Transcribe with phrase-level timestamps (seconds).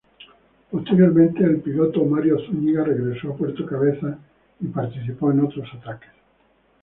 [0.71, 4.17] Posteriormente, el piloto Mario Zúñiga regresó a Puerto Cabezas
[4.59, 6.09] y participó en otros ataques.